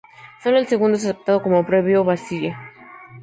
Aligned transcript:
Solo 0.41 0.57
el 0.57 0.65
segundo 0.65 0.97
es 0.97 1.03
aceptado, 1.05 1.43
como 1.43 1.63
previó 1.63 2.03
Bazille.. 2.03 2.57